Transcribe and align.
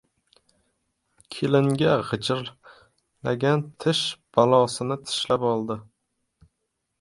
•Kelinga 1.35 1.91
g‘ijirlagan 2.07 3.63
tish 3.85 4.01
bolasini 4.39 4.99
tishlab 5.05 5.47
oldi. 5.53 5.79